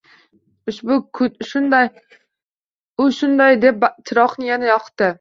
U 3.05 3.09
shunday 3.17 3.61
deb 3.67 3.87
chiroqni 4.09 4.53
yana 4.53 4.73
yoqdi. 4.75 5.07